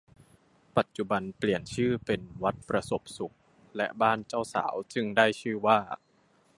[0.77, 3.35] ปัจจุบันเปลี่ยนชื่อเป็นวัดประสบสุข
[3.77, 5.79] และบ้านเจ้าสาวจึงได้ชื่อว่า